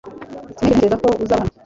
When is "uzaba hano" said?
1.23-1.51